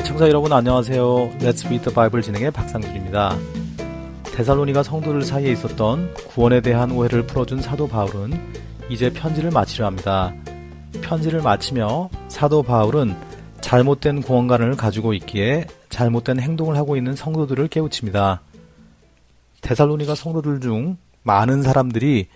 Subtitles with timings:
[0.00, 1.04] 애청자 여러분 안녕하세요.
[1.40, 3.36] Let's Read the Bible 진행의 박상준입니다.
[4.34, 8.32] 데살로니가 성도들 사이에 있었던 구원에 대한 오해를 풀어준 사도 바울은
[8.88, 10.32] 이제 편지를 마치려 합니다.
[11.02, 13.14] 편지를 마치며 사도 바울은
[13.60, 18.40] 잘못된 구원관을 가지고 있기에 잘못된 행동을 하고 있는 성도들을 깨우칩니다.
[19.60, 22.28] 데살로니가 성도들 중 많은 사람들이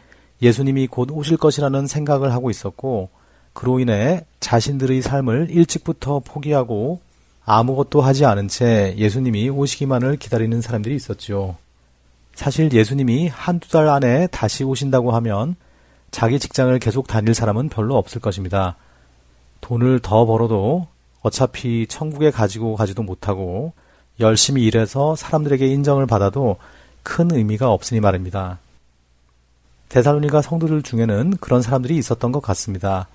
[0.42, 3.08] 예수님이 곧 오실 것이라는 생각을 하고 있었고
[3.54, 7.00] 그로 인해 자신들의 삶을 일찍부터 포기하고
[7.46, 11.56] 아무것도 하지 않은 채 예수님이 오시기만을 기다리는 사람들이 있었죠.
[12.34, 15.56] 사실 예수님이 한두 달 안에 다시 오신다고 하면
[16.10, 18.76] 자기 직장을 계속 다닐 사람은 별로 없을 것입니다.
[19.60, 20.86] 돈을 더 벌어도
[21.22, 23.72] 어차피 천국에 가지고 가지도 못하고
[24.20, 26.56] 열심히 일해서 사람들에게 인정을 받아도
[27.02, 28.58] 큰 의미가 없으니 말입니다.
[29.88, 33.08] 데살로니가 성도들 중에는 그런 사람들이 있었던 것 같습니다.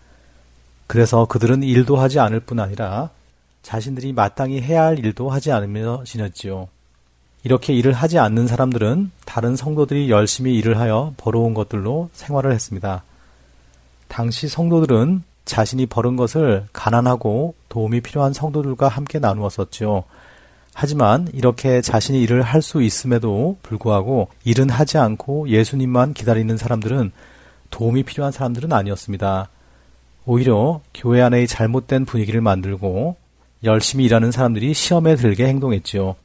[0.88, 3.09] 그래서 그들은 일도 하지 않을 뿐 아니라
[3.62, 6.68] 자신들이 마땅히 해야 할 일도 하지 않으며 지냈지요.
[7.44, 13.03] 이렇게 일을 하지 않는 사람들은 다른 성도들이 열심히 일을 하여 벌어온 것들로 생활을 했습니다.
[14.08, 20.03] 당시 성도들은 자신이 벌은 것을 가난하고 도움이 필요한 성도들과 함께 나누었었지요.
[20.74, 27.12] 하지만 이렇게 자신이 일을 할 수 있음에도 불구하고 일은 하지 않고 예수님만 기다리는 사람들은
[27.70, 29.50] 도움이 필요한 사람들은 아니었습니다.
[30.26, 33.16] 오히려 교회 안의 잘못된 분위기를 만들고
[33.64, 36.16] 열심히 일하는 사람들이 시험에 들게 행동했지요.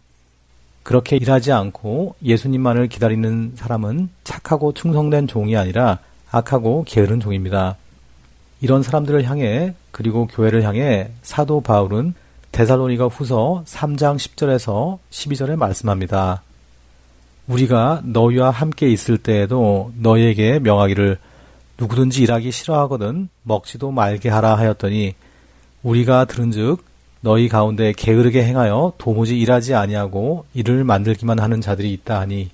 [0.83, 5.99] 그렇게 일하지 않고 예수님만을 기다리는 사람은 착하고 충성된 종이 아니라
[6.31, 7.77] 악하고 게으른 종입니다.
[8.61, 12.15] 이런 사람들을 향해 그리고 교회를 향해 사도 바울은
[12.53, 16.43] 데살로니가 후서 3장 10절에서 12절에 말씀합니다.
[17.49, 21.19] 우리가 너희와 함께 있을 때에도 너희에게 명하기를
[21.79, 25.15] 누구든지 일하기 싫어하거든 먹지도 말게 하라 하였더니
[25.83, 26.94] 우리가 들은즉
[27.25, 32.51] 너희 가운데 게으르게 행하여 도무지 일하지 아니하고 일을 만들기만 하는 자들이 있다 하니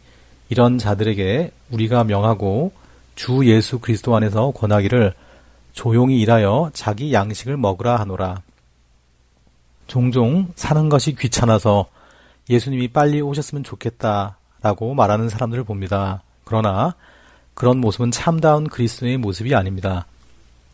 [0.48, 2.70] 이런 자들에게 우리가 명하고
[3.16, 5.12] 주 예수 그리스도 안에서 권하기를
[5.72, 8.42] 조용히 일하여 자기 양식을 먹으라 하노라.
[9.88, 11.86] 종종 사는 것이 귀찮아서
[12.48, 16.22] 예수님이 빨리 오셨으면 좋겠다라고 말하는 사람들을 봅니다.
[16.44, 16.94] 그러나
[17.54, 20.06] 그런 모습은 참다운 그리스도의 모습이 아닙니다.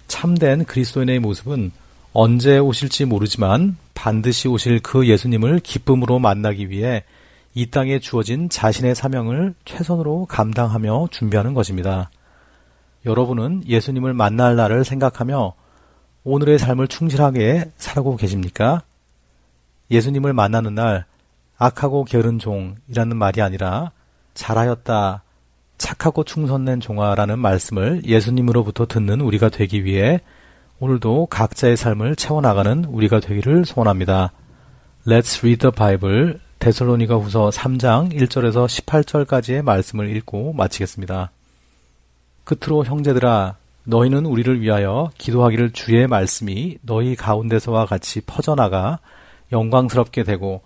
[0.07, 1.73] 참된 그리스도인의 모습은
[2.13, 7.03] 언제 오실지 모르지만 반드시 오실 그 예수님을 기쁨으로 만나기 위해
[7.55, 12.11] 이 땅에 주어진 자신의 사명을 최선으로 감당하며 준비하는 것입니다.
[13.07, 15.55] 여러분은 예수님을 만날 날을 생각하며
[16.23, 18.83] 오늘의 삶을 충실하게 살고 계십니까?
[19.91, 21.07] 예수님을 만나는 날
[21.57, 23.93] 악하고 게으른 종이라는 말이 아니라
[24.35, 25.23] 잘하였다,
[25.79, 30.21] 착하고 충성된 종아라는 말씀을 예수님으로부터 듣는 우리가 되기 위해
[30.79, 34.33] 오늘도 각자의 삶을 채워나가는 우리가 되기를 소원합니다.
[35.07, 36.39] Let's read the Bible.
[36.59, 41.31] 데살로니가 후서 3장 1절에서 18절까지의 말씀을 읽고 마치겠습니다.
[42.45, 48.99] 끝으로 형제들아, 너희는 우리를 위하여 기도하기를 주의 말씀이 너희 가운데서와 같이 퍼져나가
[49.53, 50.61] 영광스럽게 되고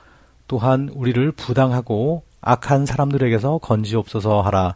[0.49, 4.75] 또한 우리를 부당하고 악한 사람들에게서 건지옵소서 하라.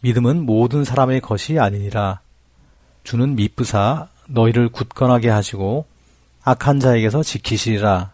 [0.00, 2.20] 믿음은 모든 사람의 것이 아니니라.
[3.04, 5.86] 주는 미쁘사 너희를 굳건하게 하시고
[6.42, 8.12] 악한 자에게서 지키시리라.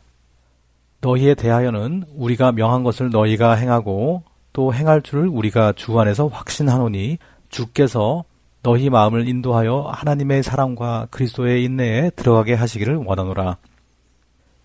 [1.00, 4.23] 너희에 대하여는 우리가 명한 것을 너희가 행하고
[4.53, 7.19] 또 행할 줄을 우리가 주 안에서 확신하노니
[7.49, 8.25] 주께서
[8.62, 13.56] 너희 마음을 인도하여 하나님의 사랑과 그리스도의 인내에 들어가게 하시기를 원하노라.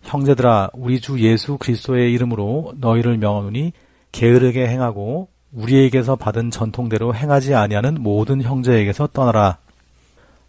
[0.03, 3.73] 형제들아 우리 주 예수 그리스도의 이름으로 너희를 명하노니
[4.11, 9.57] 게으르게 행하고 우리에게서 받은 전통대로 행하지 아니하는 모든 형제에게서 떠나라.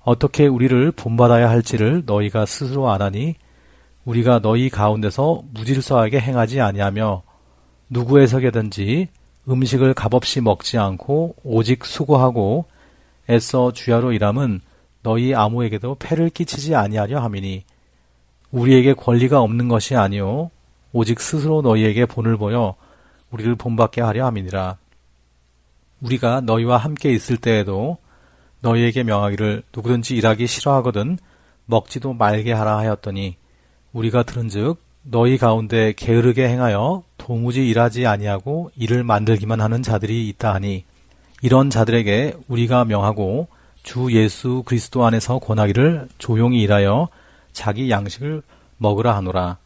[0.08, 3.34] 어떻게 우리를 본받아야 할지를 너희가 스스로 아나니
[4.06, 7.22] 우리가 너희 가운데서 무질서하게 행하지 아니하며
[7.90, 9.08] 누구에서게든지
[9.46, 12.64] 음식을 값없이 먹지 않고 오직 수고하고
[13.28, 14.62] 애써 주야로 일함은
[15.02, 17.64] 너희 아무에게도 폐를 끼치지 아니하려 함이니
[18.50, 20.50] 우리에게 권리가 없는 것이 아니요
[20.94, 22.76] 오직 스스로 너희에게 본을 보여
[23.30, 24.78] 우리를 본받게 하려 함이니라.
[26.00, 27.98] 우리가 너희와 함께 있을 때에도
[28.60, 31.18] 너희에게 명하기를 누구든지 일하기 싫어하거든
[31.66, 33.36] 먹지도 말게 하라 하였더니
[33.92, 40.84] 우리가 들은즉 너희 가운데 게으르게 행하여 도무지 일하지 아니하고 일을 만들기만 하는 자들이 있다 하니
[41.40, 43.48] 이런 자들에게 우리가 명하고
[43.82, 47.08] 주 예수 그리스도 안에서 권하기를 조용히 일하여
[47.52, 48.42] 자기 양식을
[48.76, 49.58] 먹으라 하노라.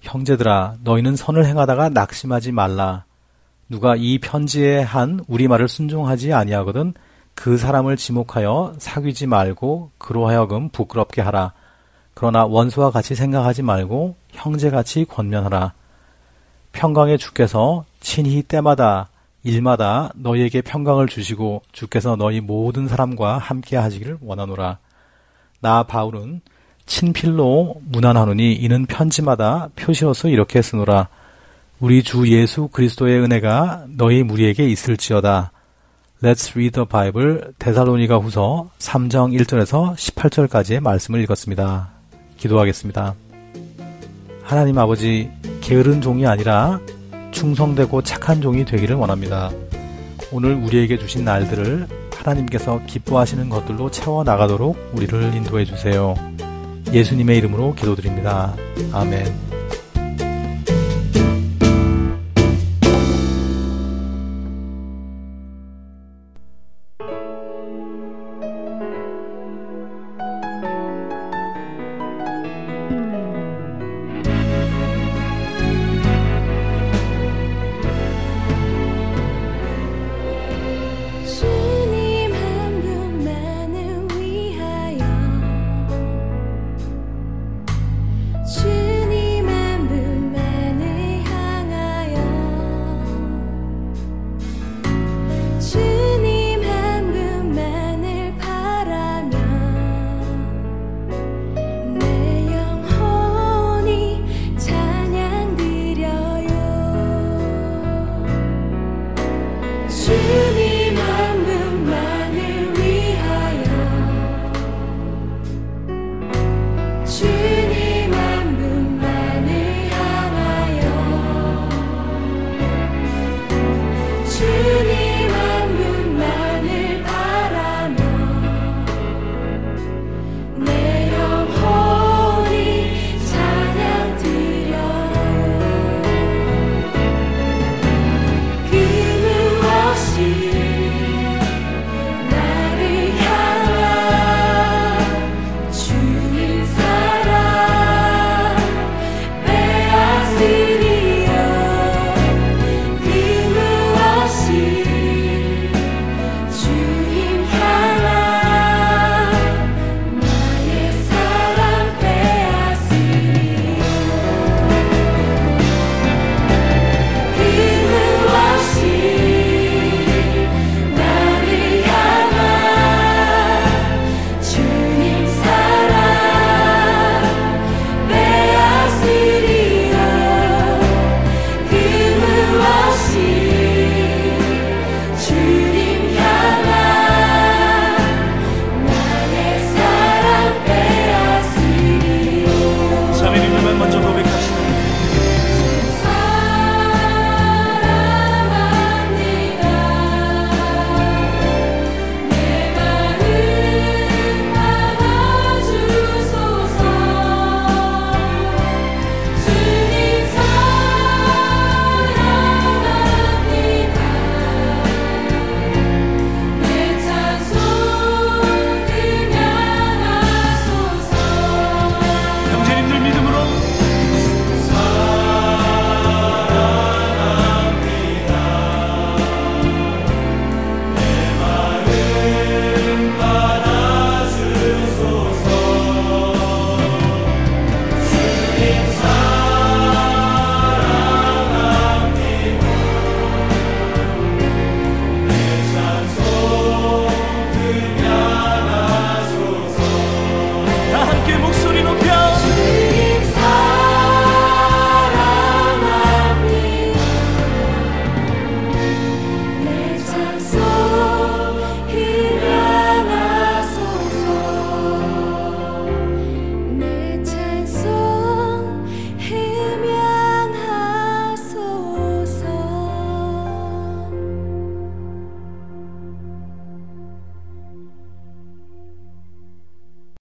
[0.00, 3.04] 형제들아 너희는 선을 행하다가 낙심하지 말라.
[3.68, 6.94] 누가 이 편지에 한 우리말을 순종하지 아니하거든
[7.38, 11.52] 그 사람을 지목하여 사귀지 말고 그로 하여금 부끄럽게 하라.
[12.12, 15.72] 그러나 원수와 같이 생각하지 말고 형제같이 권면하라.
[16.72, 19.08] 평강의 주께서 친히 때마다
[19.44, 24.78] 일마다 너희에게 평강을 주시고 주께서 너희 모든 사람과 함께 하시기를 원하노라.
[25.60, 26.40] 나 바울은
[26.86, 31.06] 친필로 문안하노니 이는 편지마다 표시로서 이렇게 쓰노라.
[31.78, 35.52] 우리 주 예수 그리스도의 은혜가 너희 무리에게 있을지어다.
[36.20, 41.90] Let's read the Bible 데살로니가 후서 3장 1절에서 18절까지의 말씀을 읽었습니다.
[42.36, 43.14] 기도하겠습니다.
[44.42, 45.30] 하나님 아버지,
[45.60, 46.80] 게으른 종이 아니라
[47.30, 49.52] 충성되고 착한 종이 되기를 원합니다.
[50.32, 56.16] 오늘 우리에게 주신 날들을 하나님께서 기뻐하시는 것들로 채워 나가도록 우리를 인도해 주세요.
[56.92, 58.56] 예수님의 이름으로 기도드립니다.
[58.92, 59.47] 아멘.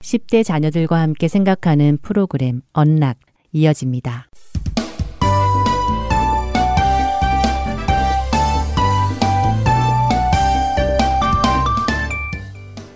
[0.08, 3.18] 10대 자녀들과 함께 생각하는 프로그램 언락
[3.52, 4.30] 이어집니다.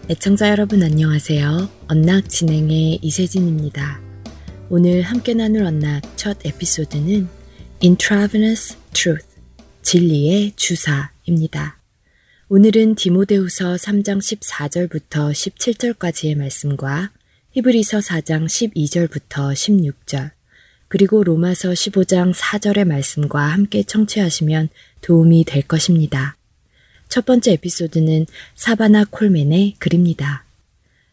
[0.10, 1.70] 애청자 여러분 안녕하세요.
[1.90, 4.00] 언락 진행의 이세진입니다.
[4.70, 7.28] 오늘 함께 나눌 언락 첫 에피소드는
[7.84, 9.28] Intravenous Truth,
[9.82, 11.81] 진리의 주사입니다.
[12.54, 17.12] 오늘은 디모데후서 3장 14절부터 17절까지의 말씀과
[17.52, 20.32] 히브리서 4장 12절부터 16절,
[20.90, 24.68] 그리고 로마서 15장 4절의 말씀과 함께 청취하시면
[25.00, 26.36] 도움이 될 것입니다.
[27.08, 30.44] 첫 번째 에피소드는 사바나 콜맨의 글입니다.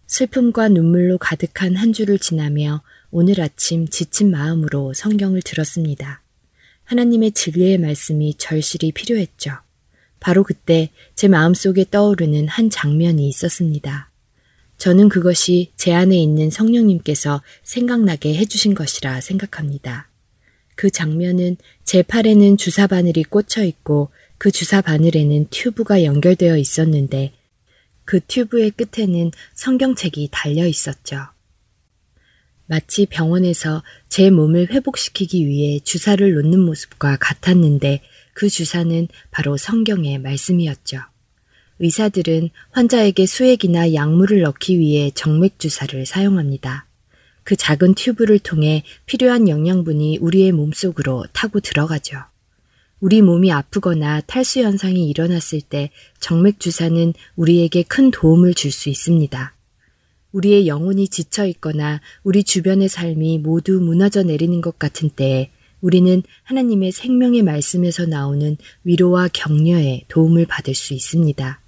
[0.09, 6.21] 슬픔과 눈물로 가득한 한 주를 지나며 오늘 아침 지친 마음으로 성경을 들었습니다.
[6.83, 9.68] 하나님의 진리의 말씀이 절실히 필요했죠.
[10.21, 14.11] 바로 그때 제 마음속에 떠오르는 한 장면이 있었습니다.
[14.79, 20.09] 저는 그것이 제 안에 있는 성령님께서 생각나게 해주신 것이라 생각합니다.
[20.77, 27.33] 그 장면은 제 팔에는 주사 바늘이 꽂혀 있고 그 주사 바늘에는 튜브가 연결되어 있었는데
[28.05, 31.27] 그 튜브의 끝에는 성경책이 달려 있었죠.
[32.67, 38.03] 마치 병원에서 제 몸을 회복시키기 위해 주사를 놓는 모습과 같았는데
[38.39, 40.99] 그 주사는 바로 성경의 말씀이었죠.
[41.81, 46.87] 의사들은 환자에게 수액이나 약물을 넣기 위해 정맥 주사를 사용합니다.
[47.43, 52.17] 그 작은 튜브를 통해 필요한 영양분이 우리의 몸속으로 타고 들어가죠.
[53.01, 55.91] 우리 몸이 아프거나 탈수 현상이 일어났을 때
[56.21, 59.53] 정맥 주사는 우리에게 큰 도움을 줄 수 있습니다.
[60.31, 66.93] 우리의 영혼이 지쳐 있거나 우리 주변의 삶이 모두 무너져 내리는 것 같은 때에 우리는 하나님의
[66.93, 71.61] 생명의 말씀에서 나오는 위로와 격려에 도움을 받을 수 있습니다.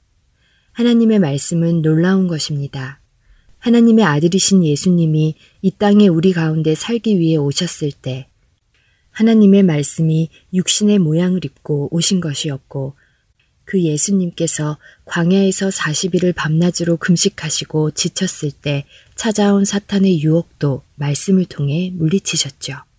[0.73, 3.01] 하나님의 말씀은 놀라운 것입니다.
[3.59, 8.27] 하나님의 아들이신 예수님이 이 땅에 우리 가운데 살기 위해 오셨을 때
[9.11, 12.95] 하나님의 말씀이 육신의 모양을 입고 오신 것이었고
[13.65, 22.90] 그 예수님께서 광야에서 40일을 밤낮으로 금식하시고 지쳤을 때 찾아온 사탄의 유혹도 말씀을 통해 물리치셨죠.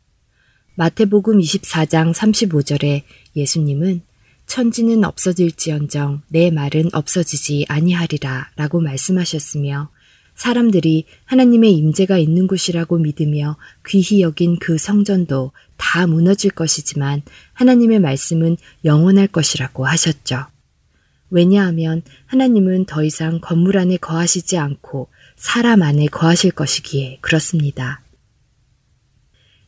[0.75, 3.04] 마태복음 24장 35절에
[3.36, 4.01] 예수님은
[4.46, 9.90] 천지는 없어질지언정 내 말은 없어지지 아니하리라 라고 말씀하셨으며
[10.36, 17.22] 사람들이 하나님의 임재가 있는 곳이라고 믿으며 귀히 여긴 그 성전도 다 무너질 것이지만
[17.54, 20.46] 하나님의 말씀은 영원할 것이라고 하셨죠.
[21.30, 28.00] 왜냐하면 하나님은 더 이상 건물 안에 거하시지 않고 사람 안에 거하실 것이기에 그렇습니다.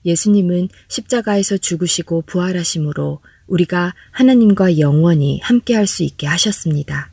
[0.06, 7.12] 예수님은 십자가에서 죽으시고 부활하심으로 우리가 하나님과 영원히 함께 할 수 있게 하셨습니다.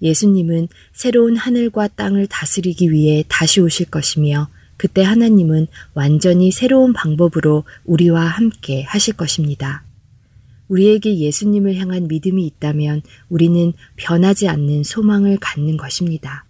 [0.00, 8.24] 예수님은 새로운 하늘과 땅을 다스리기 위해 다시 오실 것이며 그때 하나님은 완전히 새로운 방법으로 우리와
[8.24, 9.84] 함께 하실 것입니다.
[10.68, 16.44] 우리에게 예수님을 향한 믿음이 있다면 우리는 변하지 않는 소망을 갖는 것입니다.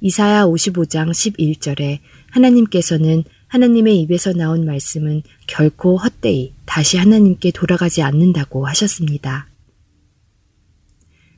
[0.00, 1.98] 이사야 55장 11절에
[2.30, 9.48] 하나님께서는 하나님의 입에서 나온 말씀은 결코 헛되이 다시 하나님께 돌아가지 않는다고 하셨습니다.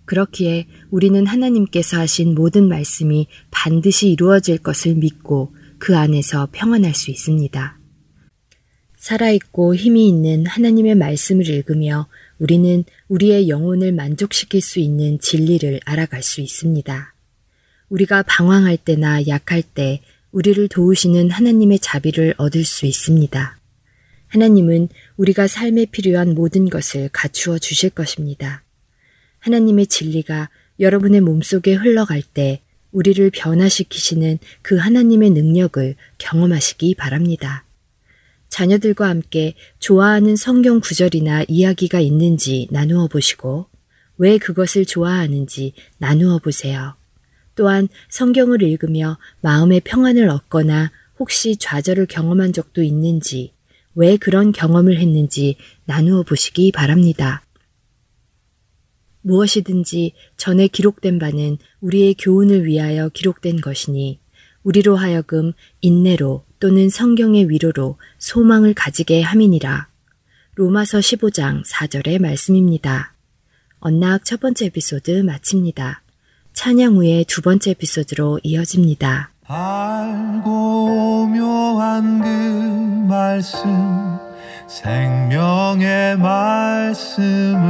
[0.07, 7.79] 그렇기에 우리는 하나님께서 하신 모든 말씀이 반드시 이루어질 것을 믿고 그 안에서 평안할 수 있습니다.
[8.97, 12.09] 살아있고 힘이 있는 하나님의 말씀을 읽으며
[12.39, 17.15] 우리는 우리의 영혼을 만족시킬 수 있는 진리를 알아갈 수 있습니다.
[17.89, 20.01] 우리가 방황할 때나 약할 때
[20.37, 23.59] 우리를 도우시는 하나님의 자비를 얻을 수 있습니다.
[24.28, 28.62] 하나님은 우리가 삶에 필요한 모든 것을 갖추어 주실 것입니다.
[29.38, 32.61] 하나님의 진리가 여러분의 몸속에 흘러갈 때
[32.93, 37.64] 우리를 변화시키시는 그 하나님의 능력을 경험하시기 바랍니다.
[38.50, 43.69] 자녀들과 함께 좋아하는 성경 구절이나 이야기가 있는지 나누어 보시고
[44.19, 46.95] 왜 그것을 좋아하는지 나누어 보세요.
[47.57, 53.53] 또한 성경을 읽으며 마음의 평안을 얻거나 혹시 좌절을 경험한 적도 있는지
[53.95, 57.43] 왜 그런 경험을 했는지 나누어 보시기 바랍니다.
[59.23, 64.21] 무엇이든지 전에 기록된 바는 우리의 교훈을 위하여 기록된 것이니
[64.63, 69.89] 우리로 하여금 인내로 또는 성경의 위로로 소망을 가지게 함이니라.
[70.55, 73.15] 로마서 15장 4절의 말씀입니다.
[73.79, 76.03] 언락 첫 번째 에피소드 마칩니다.
[76.67, 79.31] 찬양 후에 두 번째 에피소드로 이어집니다.
[79.47, 82.27] 알고 묘한 그
[83.07, 84.19] 말씀
[84.67, 87.61] 생명의 말씀은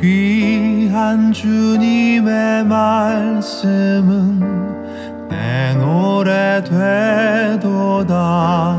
[0.00, 4.40] 귀한 주님의 말씀은
[5.28, 6.62] 내 노래
[7.58, 8.76] 되도다.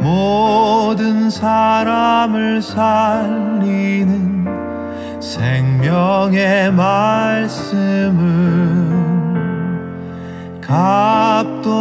[0.00, 4.44] 모든 사람을 살리는
[5.20, 8.14] 생명의 말씀을
[10.60, 11.72] 값도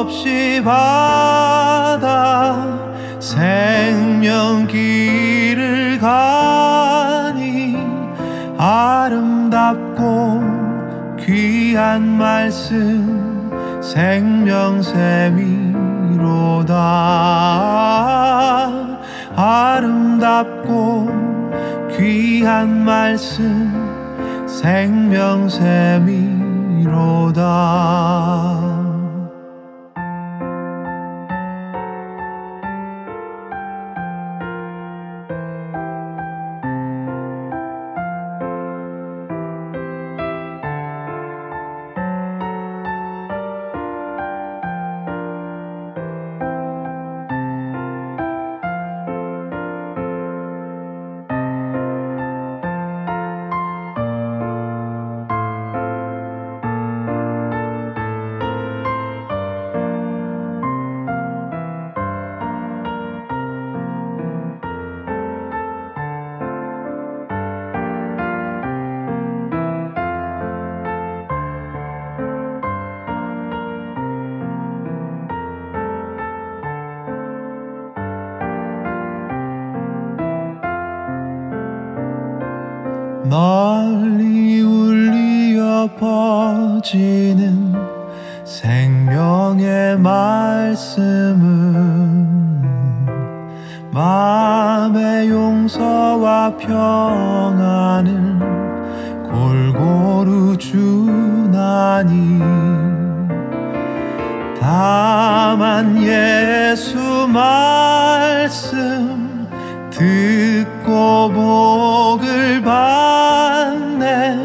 [0.00, 2.56] 없이 받아
[3.18, 6.31] 생명 길을 가
[10.02, 15.02] 아름답고 귀한 말씀 생명샘이로다.
[19.36, 21.08] 아름답고
[21.96, 23.72] 귀한 말씀
[24.46, 26.12] 생명샘이
[26.82, 28.51] 이로다
[86.12, 87.74] 울리어 퍼지는
[88.44, 91.40] 생명의 말씀은
[93.90, 98.12] 마음의 용서와 평안을
[99.30, 102.38] 골고루 주나니
[104.60, 107.72] 다만 예수 말씀
[109.90, 114.36] 듣고 복을 받네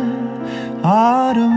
[0.83, 1.56] 아름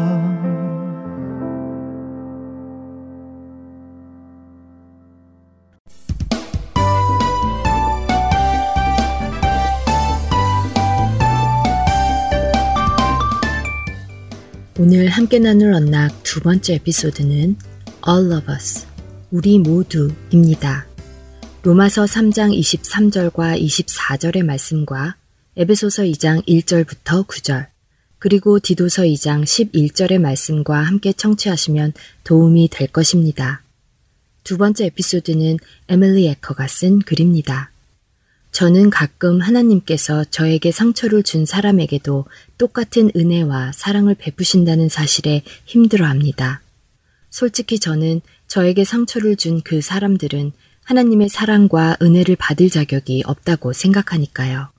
[14.83, 17.55] 오늘 함께 나눌 언락 두 번째 에피소드는
[18.09, 18.87] All of Us,
[19.29, 20.87] 우리 모두입니다.
[21.61, 25.17] 로마서 3장 23절과 24절의 말씀과
[25.55, 27.67] 에베소서 2장 1절부터 9절,
[28.17, 33.61] 그리고 디도서 2장 11절의 말씀과 함께 청취하시면 도움이 될 것입니다.
[34.43, 35.57] 두 번째 에피소드는
[35.89, 37.70] 에밀리 에커가 쓴 글입니다.
[38.51, 42.25] 저는 가끔 하나님께서 저에게 상처를 준 사람에게도
[42.57, 46.61] 똑같은 은혜와 사랑을 베푸신다는 사실에 힘들어 합니다.
[47.29, 50.51] 솔직히 저는 저에게 상처를 준 그 사람들은
[50.83, 54.69] 하나님의 사랑과 은혜를 받을 자격이 없다고 생각하니까요.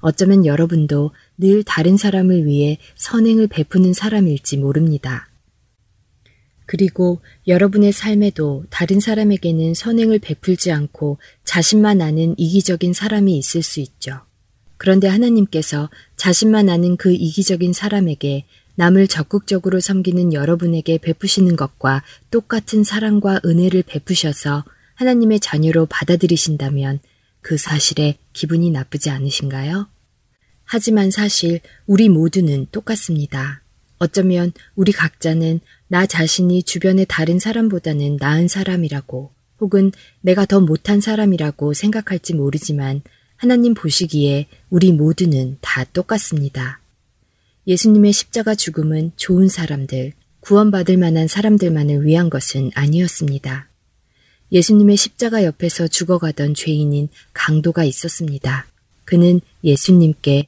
[0.00, 5.28] 어쩌면 여러분도 늘 다른 사람을 위해 선행을 베푸는 사람일지 모릅니다.
[6.66, 14.20] 그리고 여러분의 삶에도 다른 사람에게는 선행을 베풀지 않고 자신만 아는 이기적인 사람이 있을 수 있죠.
[14.76, 18.44] 그런데 하나님께서 자신만 아는 그 이기적인 사람에게
[18.76, 27.00] 남을 적극적으로 섬기는 여러분에게 베푸시는 것과 똑같은 사랑과 은혜를 베푸셔서 하나님의 자녀로 받아들이신다면
[27.40, 29.88] 그 사실에 기분이 나쁘지 않으신가요?
[30.64, 33.62] 하지만 사실 우리 모두는 똑같습니다.
[33.98, 41.74] 어쩌면 우리 각자는 나 자신이 주변의 다른 사람보다는 나은 사람이라고 혹은 내가 더 못한 사람이라고
[41.74, 43.02] 생각할지 모르지만
[43.36, 46.80] 하나님 보시기에 우리 모두는 다 똑같습니다.
[47.66, 53.68] 예수님의 십자가 죽음은 좋은 사람들, 구원받을 만한 사람들만을 위한 것은 아니었습니다.
[54.52, 58.66] 예수님의 십자가 옆에서 죽어가던 죄인인 강도가 있었습니다.
[59.04, 60.46] 그는 예수님께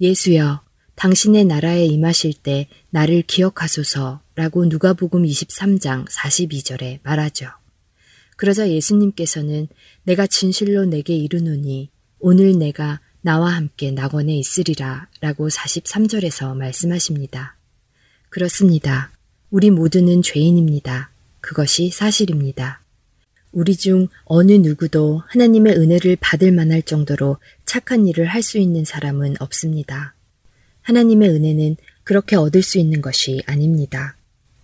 [0.00, 0.60] 예수여,
[0.94, 7.48] 당신의 나라에 임하실 때 나를 기억하소서 라고 누가복음 23장 42절에 말하죠.
[8.36, 9.66] 그러자 예수님께서는
[10.04, 17.56] 내가 진실로 내게 이르노니 오늘 내가 나와 함께 낙원에 있으리라 라고 43절에서 말씀하십니다.
[18.28, 19.10] 그렇습니다.
[19.50, 21.10] 우리 모두는 죄인입니다.
[21.40, 22.80] 그것이 사실입니다.
[23.50, 29.34] 우리 중 어느 누구도 하나님의 은혜를 받을 만할 정도로 착한 일을 할 수 있는 사람은
[29.40, 30.14] 없습니다.
[30.82, 34.14] 하나님의 은혜는 그렇게 얻을 수 있는 것이 아닙니다.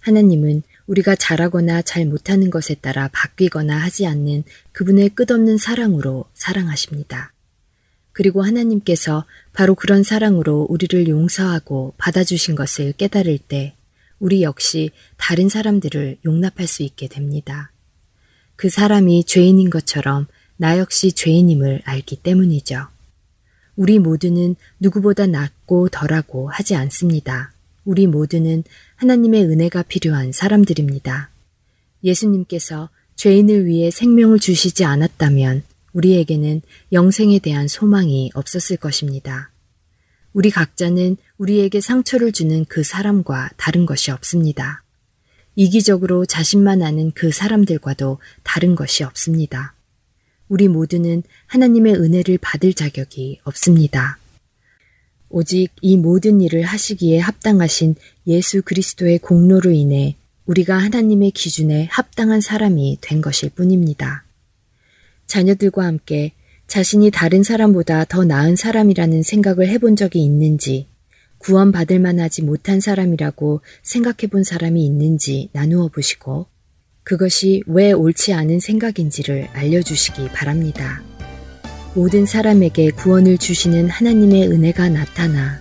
[0.05, 7.33] 하나님은 우리가 잘하거나 잘 못하는 것에 따라 바뀌거나 하지 않는 그분의 끝없는 사랑으로 사랑하십니다.
[8.13, 13.77] 그리고 하나님께서 바로 그런 사랑으로 우리를 용서하고 받아주신 것을 깨달을 때
[14.19, 17.73] 우리 역시 다른 사람들을 용납할 수 있게 됩니다.
[18.57, 20.27] 그 사람이 죄인인 것처럼
[20.59, 22.89] 나 역시 죄인임을 알기 때문이죠.
[23.75, 27.54] 우리 모두는 누구보다 낫고 덜하고 하지 않습니다.
[27.85, 28.65] 우리 모두는
[28.97, 31.31] 하나님의 은혜가 필요한 사람들입니다.
[32.03, 39.51] 예수님께서 죄인을 위해 생명을 주시지 않았다면 우리에게는 영생에 대한 소망이 없었을 것입니다.
[40.33, 44.83] 우리 각자는 우리에게 상처를 주는 그 사람과 다른 것이 없습니다.
[45.55, 49.75] 이기적으로 자신만 아는 그 사람들과도 다른 것이 없습니다.
[50.49, 54.19] 우리 모두는 하나님의 은혜를 받을 자격이 없습니다.
[55.35, 57.97] 오직 이 모든 일을 하시기에 합당하신
[58.29, 60.15] 예수 그리스도의 공로로 인해
[60.47, 64.25] 우리가 하나님의 기준에 합당한 사람이 된 것일 뿐입니다.
[65.27, 66.31] 자녀들과 함께
[66.69, 70.87] 자신이 다른 사람보다 더 나은 사람이라는 생각을 해본 적이 있는지,
[71.39, 76.47] 구원받을 만하지 못한 사람이라고 생각해 본 사람이 있는지 나누어 보시고,
[77.03, 81.03] 그것이 왜 옳지 않은 생각인지를 알려주시기 바랍니다.
[81.95, 85.61] 모든 사람에게 구원을 주시는 하나님의 은혜가 나타나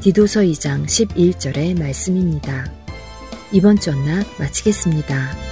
[0.00, 2.70] 디도서 2장 11절의 말씀입니다.
[3.52, 5.51] 이번 전락 마치겠습니다.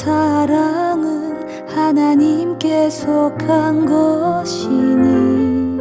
[0.00, 5.78] 사랑은 하나님께 속한 것이니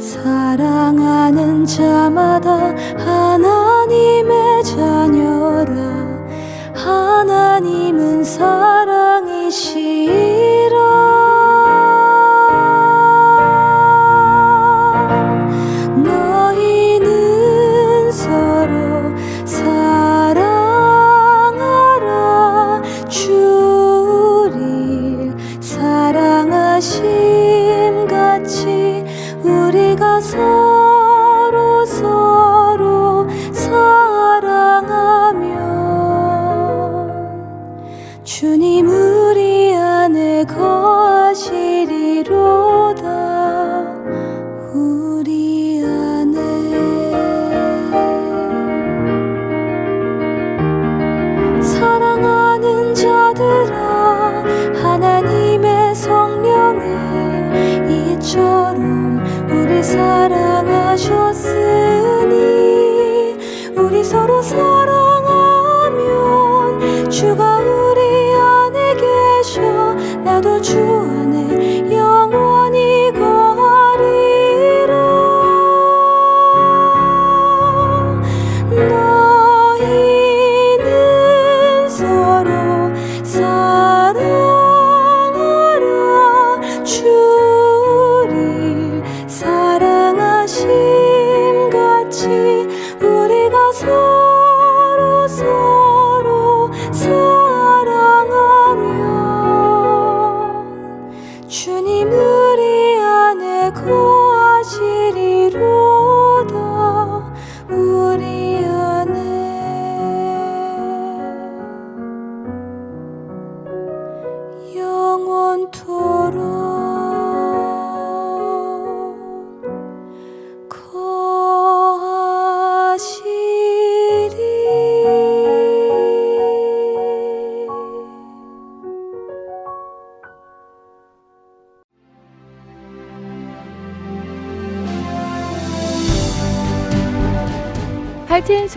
[0.00, 5.72] 사랑하는 자마다 하나님의 자녀라
[6.74, 10.27] 하나님은 사랑이시니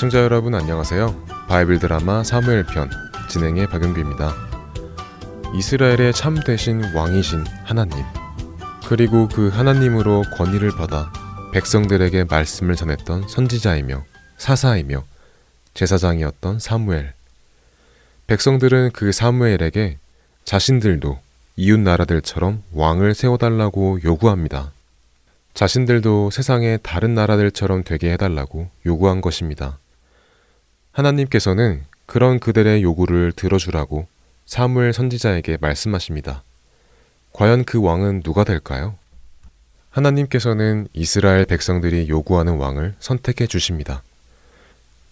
[0.00, 1.26] 애청자 여러분 안녕하세요.
[1.46, 2.88] 바이블 드라마 사무엘 편
[3.28, 4.34] 진행의 박영규입니다.
[5.54, 8.02] 이스라엘의 참되신 왕이신 하나님
[8.88, 11.12] 그리고 그 하나님으로 권위를 받아
[11.52, 14.02] 백성들에게 말씀을 전했던 선지자이며
[14.38, 15.04] 사사이며
[15.74, 17.12] 제사장이었던 사무엘
[18.26, 19.98] 백성들은 그 사무엘에게
[20.46, 21.18] 자신들도
[21.56, 24.72] 이웃 나라들처럼 왕을 세워달라고 요구합니다.
[25.52, 29.76] 자신들도 세상의 다른 나라들처럼 되게 해달라고 요구한 것입니다.
[30.92, 34.06] 하나님께서는 그런 그들의 요구를 들어주라고
[34.46, 36.42] 사무엘 선지자에게 말씀하십니다.
[37.32, 38.96] 과연 그 왕은 누가 될까요?
[39.90, 44.02] 하나님께서는 이스라엘 백성들이 요구하는 왕을 선택해 주십니다.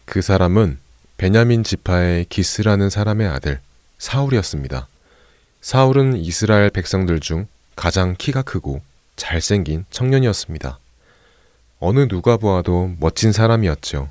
[0.05, 0.79] 그 사람은
[1.17, 3.61] 베냐민 지파의 기스라는 사람의 아들
[3.99, 4.89] 사울이었습니다.
[5.61, 8.81] 사울은 이스라엘 백성들 중 가장 키가 크고
[9.17, 10.79] 잘생긴 청년이었습니다.
[11.81, 14.09] 어느 누가 보아도 멋진 사람이었죠.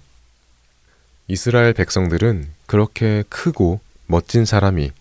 [1.30, 4.92] 이스라엘 백성들은 그렇게 크고 멋진 사람이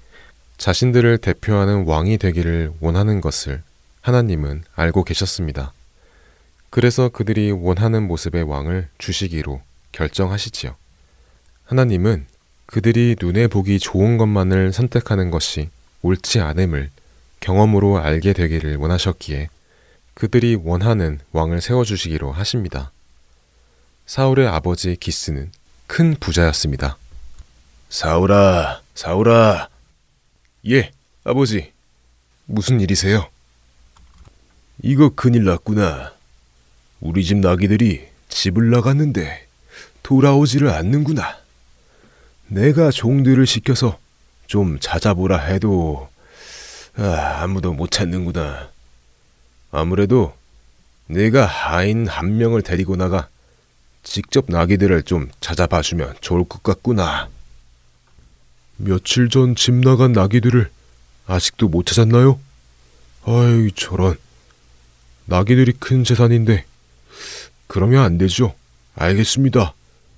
[0.59, 3.63] 자신들을 대표하는 왕이 되기를 원하는 것을
[4.01, 5.73] 하나님은 알고 계셨습니다.
[6.71, 9.63] 그래서 그들이 원하는 모습의 왕을 주시기로
[9.93, 10.75] 결정하시지요.
[11.65, 12.27] 하나님은
[12.67, 15.69] 그들이 눈에 보기 좋은 것만을 선택하는 것이
[16.03, 16.91] 옳지 않음을
[17.39, 19.49] 경험으로 알게 되기를 원하셨기에
[20.15, 22.91] 그들이 원하는 왕을 세워주시기로 하십니다.
[24.07, 25.53] 사울의 아버지 기스는
[25.87, 26.97] 큰 부자였습니다.
[27.89, 29.69] 사울아, 사울아.
[30.69, 30.91] 예,
[31.25, 31.73] 아버지.
[32.47, 33.29] 무슨 일이세요?
[34.83, 36.13] 이거 큰일 났구나.
[37.01, 39.47] 우리 집 나귀들이 집을 나갔는데
[40.03, 41.39] 돌아오지를 않는구나.
[42.49, 43.99] 내가 종들을 시켜서
[44.47, 46.09] 좀 찾아보라 해도
[46.97, 48.71] 아, 아무도 못 찾는구나.
[49.71, 50.35] 아무래도
[51.07, 53.29] 내가 하인 한 명을 데리고 나가
[54.07, 57.29] 직접 나귀들을 좀 찾아봐 주면 좋을 것 같구나.
[58.77, 60.71] 며칠 전 집 나간 나귀들을
[61.27, 62.39] 아직도 못 찾았나요?
[63.25, 64.17] 아이, 저런.
[65.25, 66.65] 나귀들이 큰 재산인데.
[67.67, 68.55] 그러면 안 되죠.
[68.95, 69.75] 알겠습니다.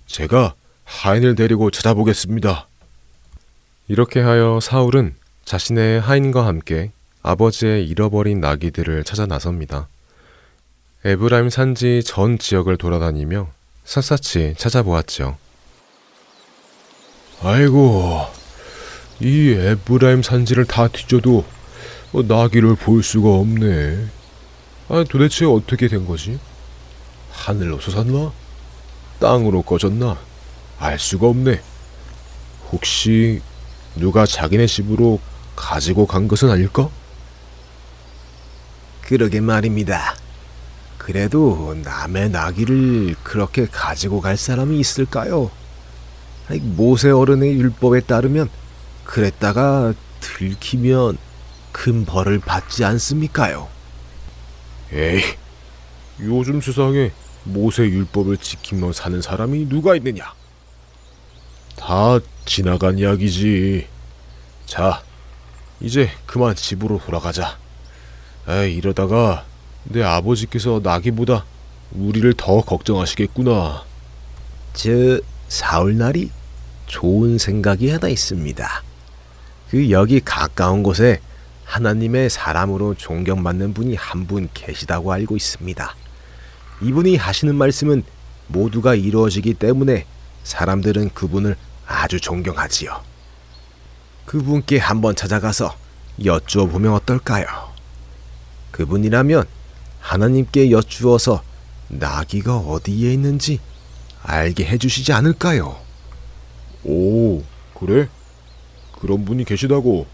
[0.06, 0.52] 제가
[0.84, 2.66] 하인을 데리고 찾아보겠습니다.
[3.88, 5.14] 이렇게 하여 사울은
[5.46, 9.88] 자신의 하인과 함께 아버지의 잃어버린 나귀들을 찾아 나섭니다.
[11.06, 13.50] 에브라임 산지 전 지역을 돌아다니며
[13.88, 15.38] 샅샅이 찾아보았죠.
[17.40, 18.26] 아이고,
[19.18, 21.46] 이 에브라임 산지를 다 뒤져도
[22.12, 24.08] 어, 나귀를 볼 수가 없네.
[24.90, 26.38] 아, 도대체 어떻게 된 거지?
[27.32, 28.30] 하늘로 솟았나?
[29.20, 30.18] 땅으로 꺼졌나?
[30.78, 31.62] 알 수가 없네.
[32.70, 33.40] 혹시
[33.96, 35.18] 누가 자기네 집으로
[35.56, 36.90] 가지고 간 것은 아닐까?
[39.00, 40.14] 그러게 말입니다.
[41.08, 45.50] 그래도 남의 나귀를 그렇게 가지고 갈 사람이 있을까요?
[46.60, 48.50] 모세 어른의 율법에 따르면
[49.04, 51.16] 그랬다가 들키면
[51.72, 53.68] 큰 벌을 받지 않습니까요?
[54.92, 55.22] 에이,
[56.20, 57.10] 요즘 세상에
[57.44, 60.34] 모세 율법을 지키며 사는 사람이 누가 있느냐?
[61.76, 63.88] 다 지나간 이야기지.
[64.66, 65.02] 자,
[65.80, 67.56] 이제 그만 집으로 돌아가자.
[68.46, 69.47] 에이, 이러다가
[69.84, 71.44] 내 아버지께서 나기보다
[71.92, 73.84] 우리를 더 걱정하시겠구나.
[74.74, 76.30] 저 사울날이
[76.86, 78.82] 좋은 생각이 하나 있습니다.
[79.70, 81.20] 그 여기 가까운 곳에
[81.64, 85.94] 하나님의 사람으로 존경받는 분이 한 분 계시다고 알고 있습니다.
[86.82, 88.04] 이분이 하시는 말씀은
[88.46, 90.06] 모두가 이루어지기 때문에
[90.44, 93.02] 사람들은 그분을 아주 존경하지요.
[94.26, 95.74] 그분께 한번 찾아가서
[96.24, 97.46] 여쭈어보면 어떨까요?
[98.70, 99.44] 그분이라면
[100.00, 101.42] 하나님께 여쭈어서
[101.88, 103.60] 나귀가 어디에 있는지
[104.22, 105.76] 알게 해주시지 않을까요?
[106.84, 107.42] 오,
[107.74, 108.08] 그래?
[109.00, 110.06] 그런 분이 계시다고.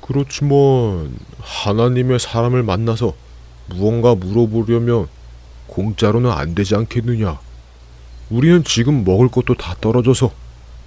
[0.00, 3.14] 그렇지만 하나님의 사람을 만나서
[3.66, 5.08] 무언가 물어보려면
[5.68, 7.38] 공짜로는 안 되지 않겠느냐?
[8.30, 10.32] 우리는 지금 먹을 것도 다 떨어져서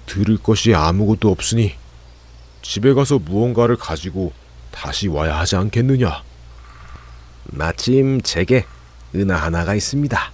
[0.06, 1.74] 들을 것이 아무것도 없으니
[2.62, 4.32] 집에 가서 무언가를 가지고
[4.70, 6.22] 다시 와야 하지 않겠느냐?
[7.52, 8.64] 마침 제게
[9.14, 10.32] 은하 하나가 있습니다.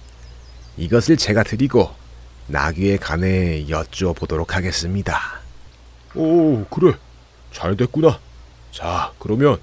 [0.77, 1.91] 이것을 제가 드리고
[2.47, 5.19] 나귀에 관해 여쭈어 보도록 하겠습니다.
[6.15, 6.93] 오, 그래.
[7.51, 8.19] 잘 됐구나.
[8.71, 9.57] 자, 그러면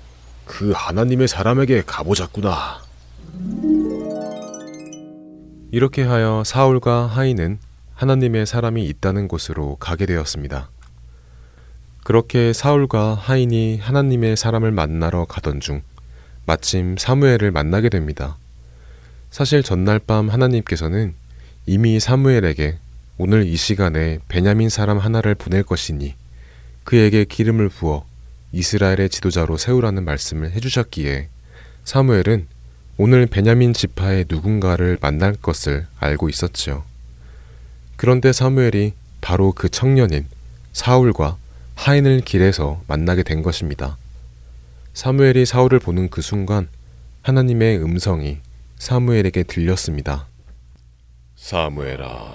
[0.45, 2.81] 그 하나님의 사람에게 가보자꾸나.
[5.73, 7.59] 이렇게 하여 사울과 하인은
[7.95, 10.71] 하나님의 사람이 있다는 곳으로 가게 되었습니다.
[12.03, 15.83] 그렇게 사울과 하인이 하나님의 사람을 만나러 가던 중
[16.51, 18.37] 마침 사무엘을 만나게 됩니다.
[19.31, 21.15] 사실 전날 밤 하나님께서는
[21.65, 22.77] 이미 사무엘에게
[23.19, 26.17] 오늘 이 시간에 베냐민 사람 하나를 보낼 것이니
[26.83, 28.05] 그에게 기름을 부어
[28.51, 31.29] 이스라엘의 지도자로 세우라는 말씀을 해주셨기에
[31.85, 32.49] 사무엘은
[32.97, 36.83] 오늘 베냐민 지파의 누군가를 만날 것을 알고 있었지요.
[37.95, 40.27] 그런데 사무엘이 바로 그 청년인
[40.73, 41.37] 사울과
[41.77, 43.99] 하인을 길에서 만나게 된 것입니다.
[44.93, 46.68] 사무엘이 사울을 보는 그 순간
[47.22, 48.38] 하나님의 음성이
[48.76, 50.26] 사무엘에게 들렸습니다.
[51.36, 52.34] 사무엘아,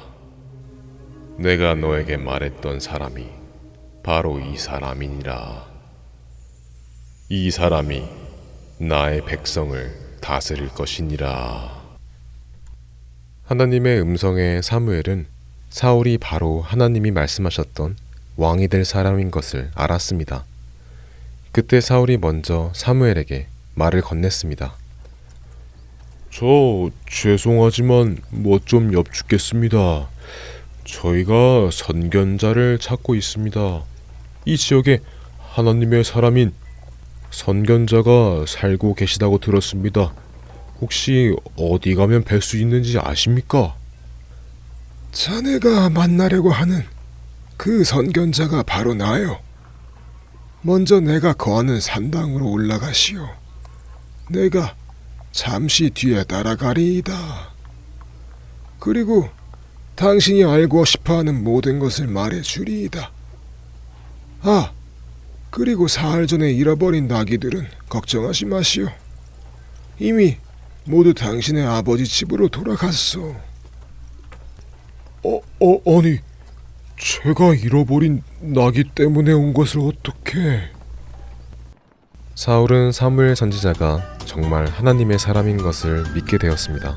[1.38, 3.28] 내가 너에게 말했던 사람이
[4.03, 5.66] 바로 이 사람이니라.
[7.30, 8.03] 이 사람이
[8.80, 9.91] 나의 백성을
[10.22, 11.84] 다스릴 것이니라.
[13.43, 15.28] 하나님의 음성에 사무엘은
[15.70, 17.97] 사울이 바로 하나님이 말씀하셨던
[18.38, 20.45] 왕이 될 사람인 것을 알았습니다.
[21.56, 24.74] 그때 사울이 먼저 사무엘에게 말을 건넸습니다.
[26.30, 30.10] 저 죄송하지만 뭐 좀 엽죽겠습니다.
[30.84, 33.84] 저희가 선견자를 찾고 있습니다.
[34.43, 34.99] 이 지역에
[35.39, 36.51] 하나님의 사람인
[37.32, 40.14] 선견자가 살고 계시다고 들었습니다.
[40.82, 43.78] 혹시 어디 가면 뵐 수 있는지 아십니까?
[45.14, 46.84] 자네가 만나려고 하는
[47.56, 49.45] 그 선견자가 바로 나요.
[50.66, 53.30] 먼저 내가 거하는 산당으로 올라가시오.
[54.32, 54.76] 내가
[55.32, 57.13] 잠시 뒤에 따라가리이다.
[58.80, 59.30] 그리고
[59.93, 63.11] 당신이 알고 싶어하는 모든 것을 말해 주리이다.
[64.41, 64.72] 아,
[65.51, 68.88] 그리고 사흘 전에 잃어버린 나귀들은 걱정하지 마시오.
[69.99, 70.38] 이미
[70.86, 73.36] 모두 당신의 아버지 집으로 돌아갔소.
[75.26, 76.18] 어, 어, 아니,
[76.98, 80.72] 제가 잃어버린 나귀 때문에 온 것을 어떻게...
[82.36, 86.96] 사울은 사무엘 선지자가 정말 하나님의 사람인 것을 믿게 되었습니다.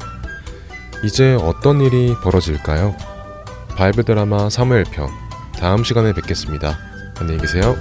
[1.04, 2.96] 이제 어떤 일이 벌어질까요?
[3.76, 5.08] 바이블 드라마 사무엘 편
[5.52, 6.76] 다음 시간에 뵙겠습니다.
[7.20, 7.76] 안녕히 계세요.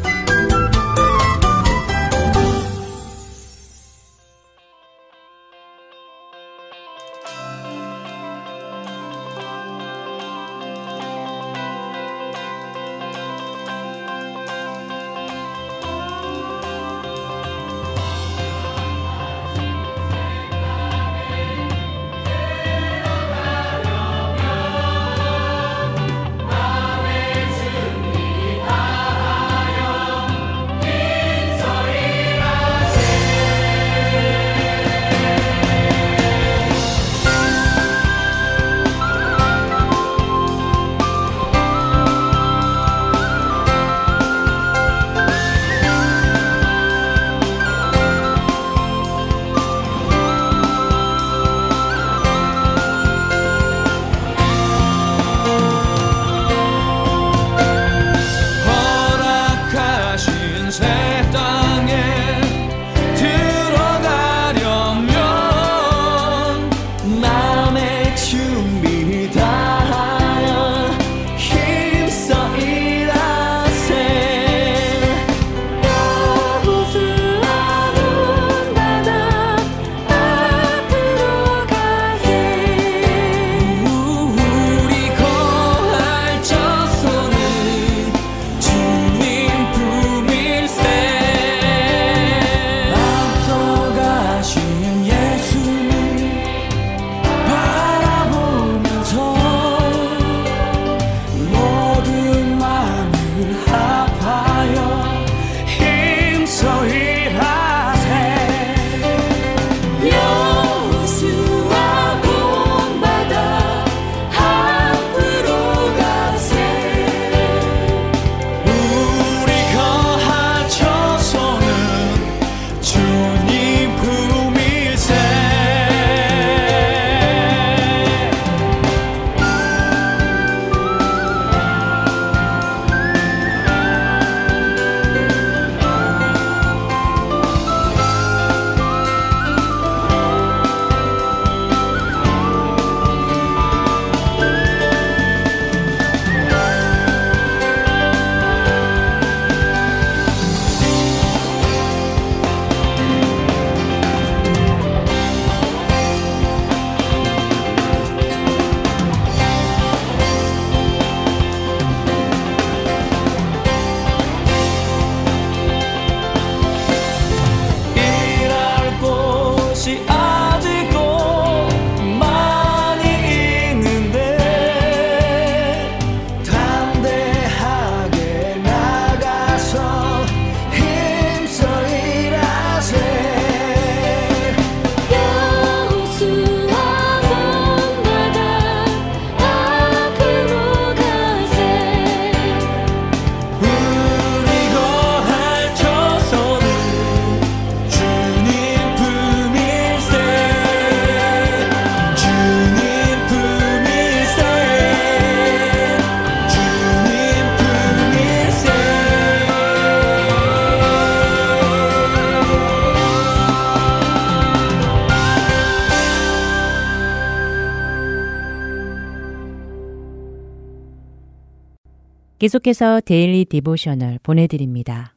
[222.47, 225.13] 계속해서 Daily Devotional 보내드립니다.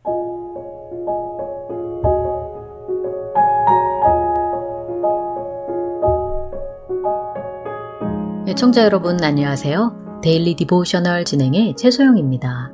[8.49, 10.21] 애청자 여러분 안녕하세요.
[10.25, 12.73] Daily Devotional 진행의 최소영입니다.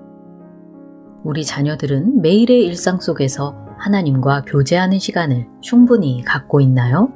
[1.23, 7.13] 우리 자녀들은 매일의 일상 속에서 하나님과 교제하는 시간을 충분히 갖고 있나요?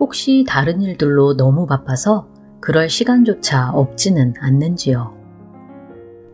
[0.00, 2.26] 혹시 다른 일들로 너무 바빠서
[2.58, 5.21] 그럴 시간조차 없지는 않는지요?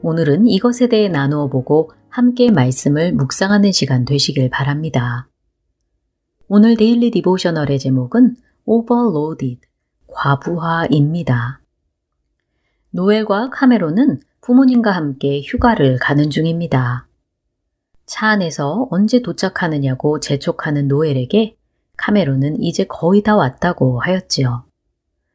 [0.02, 5.28] 오늘은 이것에 대해 나누어 보고 함께 말씀을 묵상하는 시간 되시길 바랍니다.
[6.46, 9.60] 오늘 Daily Devotional의 제목은 Overloaded,
[10.06, 11.60] 과부하입니다.
[12.90, 17.08] 노엘과 카메론은 부모님과 함께 휴가를 가는 중입니다.
[18.06, 21.56] 차 안에서 언제 도착하느냐고 재촉하는 노엘에게
[21.96, 24.64] 카메론은 이제 거의 다 왔다고 하였지요.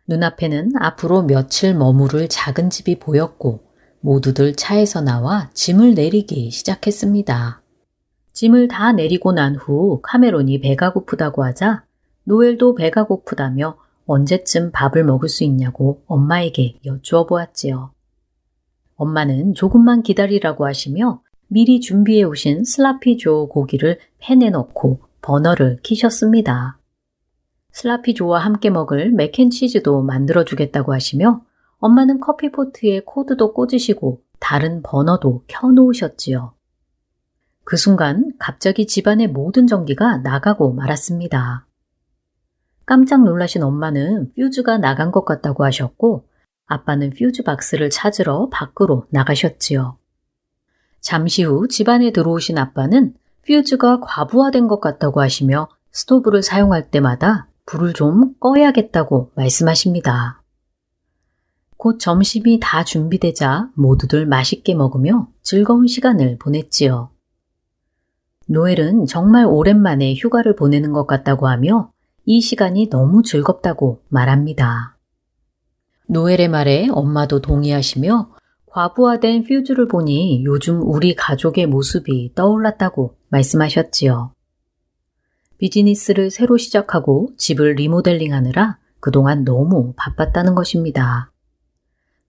[0.07, 3.72] 눈앞에는 앞으로 며칠 머무를 작은 집이 보였고
[4.03, 7.61] 모두들 차에서 나와 짐을 내리기 시작했습니다.
[8.33, 11.85] 짐을 다 내리고 난 후 카메론이 배가 고프다고 하자
[12.25, 17.93] 노엘도 배가 고프다며 언제쯤 밥을 먹을 수 있냐고 엄마에게 여쭈어 보았지요.
[18.95, 26.77] 엄마는 조금만 기다리라고 하시며 미리 준비해 오신 슬라피조 고기를 팬에 넣고 버너를 키셨습니다.
[27.71, 31.41] 슬라피조와 함께 먹을 맥앤치즈도 만들어 주겠다고 하시며
[31.84, 36.53] 엄마는 커피포트에 코드도 꽂으시고 다른 버너도 켜놓으셨지요.
[37.65, 41.67] 그 순간 갑자기 집안의 모든 전기가 나가고 말았습니다.
[42.86, 46.25] 깜짝 놀라신 엄마는 퓨즈가 나간 것 같다고 하셨고
[46.67, 49.97] 아빠는 퓨즈 박스를 찾으러 밖으로 나가셨지요.
[51.01, 53.13] 잠시 후 집안에 들어오신 아빠는
[53.45, 60.42] 퓨즈가 과부하된 것 같다고 하시며 스토브를 사용할 때마다 불을 좀 꺼야겠다고 말씀하십니다.
[61.84, 67.09] 곧 점심이 다 준비되자 모두들 맛있게 먹으며 즐거운 시간을 보냈지요.
[68.47, 71.91] 노엘은 정말 오랜만에 휴가를 보내는 것 같다고 하며
[72.23, 74.97] 이 시간이 너무 즐겁다고 말합니다.
[76.07, 78.29] 노엘의 말에 엄마도 동의하시며
[78.67, 84.31] 과부하된 퓨즈를 보니 요즘 우리 가족의 모습이 떠올랐다고 말씀하셨지요.
[85.57, 91.32] 비즈니스를 새로 시작하고 집을 리모델링 하느라 그동안 너무 바빴다는 것입니다.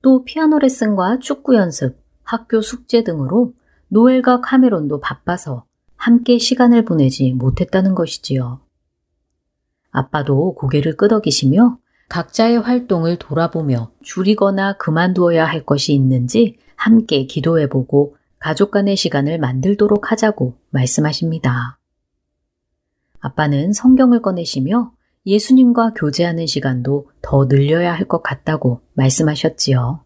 [0.05, 3.55] 또 피아노 레슨과 축구 연습, 학교 숙제 등으로
[3.89, 5.65] 노엘과 카메론도 바빠서
[5.97, 8.61] 함께 시간을 보내지 못했다는 것이지요.
[9.91, 11.79] 아빠도 고개를 끄덕이시며
[12.11, 20.59] 각자의 활동을 돌아보며 줄이거나 그만두어야 할 것이 있는지 함께 기도해보고 가족 간의 시간을 만들도록 하자고
[20.69, 21.79] 말씀하십니다.
[23.21, 24.93] 아빠는 성경을 꺼내시며
[25.27, 30.05] 예수님과 교제하는 시간도 더 늘려야 할 것 같다고 말씀하셨지요.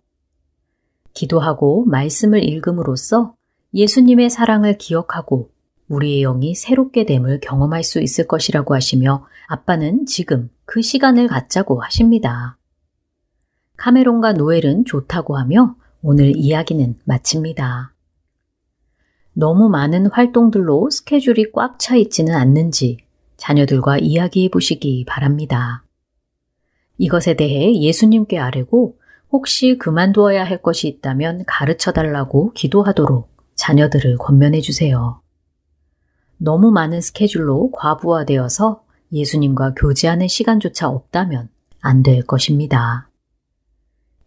[1.13, 3.35] 기도하고 말씀을 읽음으로써
[3.75, 5.51] 예수님의 사랑을 기억하고
[5.89, 12.59] 우리의 영이 새롭게 됨을 경험할 수 있을 것이라고 하시며 아빠는 지금 그 시간을 갖자고 하십니다.
[13.77, 17.95] 카메론과 노엘은 좋다고 하며 오늘 이야기는 마칩니다.
[19.33, 22.99] 너무 많은 활동들로 스케줄이 꽉 차 있지는 않는지
[23.39, 25.85] 자녀들과 이야기해 보시기 바랍니다.
[26.99, 28.99] 이것에 대해 예수님께 아뢰고
[29.31, 35.23] 혹시 그만두어야 할 것이 있다면 가르쳐 달라고 기도하도록 자녀들을 권면해 주세요.
[36.37, 38.83] 너무 많은 스케줄로 과부하되어서
[39.13, 41.49] 예수님과 교제하는 시간조차 없다면
[41.81, 43.09] 안 될 것입니다.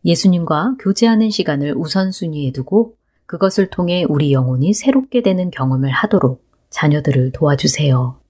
[0.05, 2.95] 예수님과 교제하는 시간을 우선순위에 두고
[3.25, 8.20] 그것을 통해 우리 영혼이 새롭게 되는 경험을 하도록 자녀들을 도와주세요.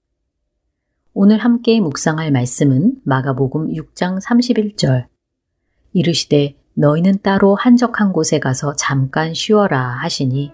[1.14, 5.08] 오늘 함께 묵상할 말씀은 마가복음 6장 31절.
[5.92, 10.54] 이르시되 너희는 따로 한적한 곳에 가서 잠깐 쉬어라 하시니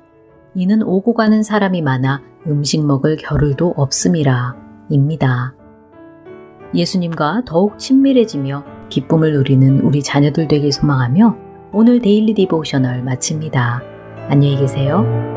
[0.56, 4.56] 이는 오고 가는 사람이 많아 음식 먹을 겨를도 없음이라
[4.90, 5.54] 입니다.
[6.74, 11.38] 예수님과 더욱 친밀해지며 기쁨을 누리는 우리 자녀들 되길 소망하며
[11.72, 13.84] 오늘 Daily Devotional 마칩니다.
[14.30, 15.37] 안녕히 계세요.